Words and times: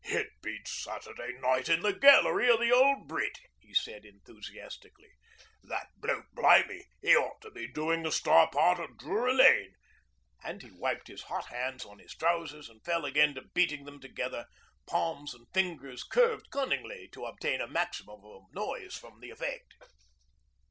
'It 0.03 0.29
beats 0.41 0.83
Saturday 0.83 1.33
night 1.33 1.69
in 1.69 1.83
the 1.83 1.93
gallery 1.93 2.49
o' 2.49 2.57
the 2.57 2.71
old 2.71 3.07
Brit.,' 3.07 3.39
he 3.59 3.71
said 3.71 4.03
enthusiastically. 4.03 5.11
'That 5.61 5.89
bloke 5.97 6.25
blimy 6.33 6.85
'e 7.05 7.15
ought 7.15 7.39
to 7.41 7.51
be 7.51 7.67
doin' 7.71 8.01
the 8.01 8.11
star 8.11 8.49
part 8.49 8.79
at 8.79 8.97
Drury 8.97 9.35
Lane'; 9.35 9.75
and 10.43 10.63
he 10.63 10.71
wiped 10.71 11.07
his 11.07 11.21
hot 11.21 11.45
hands 11.49 11.85
on 11.85 11.99
his 11.99 12.15
trousers 12.15 12.67
and 12.67 12.83
fell 12.83 13.05
again 13.05 13.35
to 13.35 13.43
beating 13.53 13.85
them 13.85 13.99
together, 14.01 14.47
palms 14.87 15.35
and 15.35 15.45
fingers 15.53 16.03
curved 16.03 16.49
cunningly, 16.49 17.07
to 17.11 17.25
obtain 17.25 17.61
a 17.61 17.67
maximum 17.67 18.21
of 18.25 18.51
noise 18.53 18.97
from 18.97 19.19
the 19.19 19.29
effort. 19.31 19.61